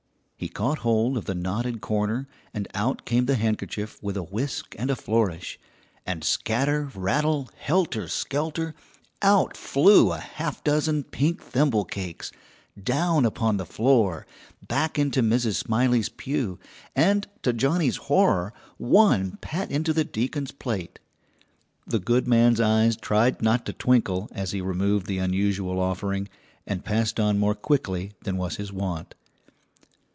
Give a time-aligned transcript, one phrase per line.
[0.35, 4.73] He caught hold of the knotted corner, and out came the handkerchief with a whisk
[4.79, 5.59] and a flourish,
[6.03, 8.73] and scatter, rattle, helter skelter,
[9.21, 12.31] out flew a half dozen pink thimble cakes,
[12.83, 14.25] down upon the floor,
[14.67, 15.57] back into Mrs.
[15.63, 16.57] Smiley's pew,
[16.95, 20.97] and to Johnnie's horror one pat into the deacon's plate!
[21.85, 26.29] The good man's eyes tried not to twinkle as he removed the unusual offering,
[26.65, 29.13] and passed on more quickly than was his wont.